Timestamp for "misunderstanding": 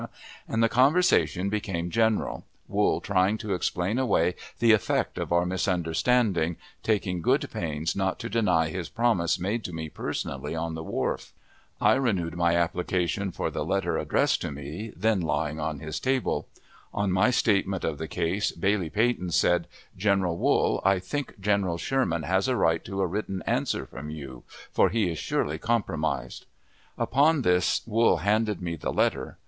5.45-6.57